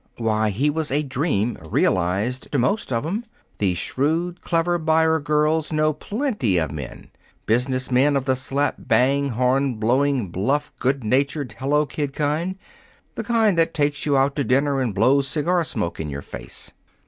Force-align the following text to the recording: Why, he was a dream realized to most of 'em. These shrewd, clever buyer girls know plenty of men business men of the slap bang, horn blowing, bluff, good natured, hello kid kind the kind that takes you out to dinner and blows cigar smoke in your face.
Why, 0.17 0.49
he 0.49 0.71
was 0.71 0.89
a 0.89 1.03
dream 1.03 1.59
realized 1.63 2.51
to 2.51 2.57
most 2.57 2.91
of 2.91 3.05
'em. 3.05 3.23
These 3.59 3.77
shrewd, 3.77 4.41
clever 4.41 4.79
buyer 4.79 5.19
girls 5.19 5.71
know 5.71 5.93
plenty 5.93 6.57
of 6.57 6.71
men 6.71 7.11
business 7.45 7.91
men 7.91 8.15
of 8.15 8.25
the 8.25 8.35
slap 8.35 8.77
bang, 8.79 9.29
horn 9.29 9.75
blowing, 9.75 10.29
bluff, 10.29 10.73
good 10.79 11.03
natured, 11.03 11.51
hello 11.59 11.85
kid 11.85 12.13
kind 12.13 12.55
the 13.13 13.23
kind 13.23 13.59
that 13.59 13.75
takes 13.75 14.03
you 14.07 14.17
out 14.17 14.35
to 14.37 14.43
dinner 14.43 14.81
and 14.81 14.95
blows 14.95 15.27
cigar 15.27 15.63
smoke 15.63 15.99
in 15.99 16.09
your 16.09 16.23
face. 16.23 16.71